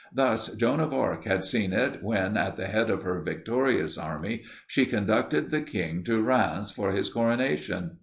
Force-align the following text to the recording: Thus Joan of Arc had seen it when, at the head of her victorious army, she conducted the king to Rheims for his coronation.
Thus 0.11 0.47
Joan 0.55 0.79
of 0.79 0.95
Arc 0.95 1.25
had 1.25 1.45
seen 1.45 1.73
it 1.73 2.01
when, 2.01 2.35
at 2.35 2.55
the 2.55 2.65
head 2.65 2.89
of 2.89 3.03
her 3.03 3.21
victorious 3.21 3.99
army, 3.99 4.45
she 4.65 4.87
conducted 4.87 5.51
the 5.51 5.61
king 5.61 6.03
to 6.05 6.23
Rheims 6.23 6.71
for 6.71 6.91
his 6.91 7.07
coronation. 7.09 7.97